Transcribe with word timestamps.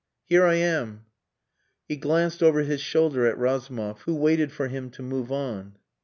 Here 0.25 0.43
I 0.47 0.55
am!" 0.55 1.05
He 1.87 1.95
glanced 1.95 2.41
over 2.41 2.61
his 2.61 2.81
shoulder 2.81 3.27
at 3.27 3.37
Razumov, 3.37 4.01
who 4.01 4.15
waited 4.15 4.51
for 4.51 4.67
him 4.67 4.89
to 4.89 5.03
move 5.03 5.31
on. 5.31 5.75